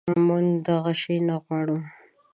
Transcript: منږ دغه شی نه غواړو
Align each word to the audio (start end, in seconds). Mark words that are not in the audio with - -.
منږ 0.27 0.49
دغه 0.67 0.91
شی 1.01 1.17
نه 1.27 1.35
غواړو 1.43 1.77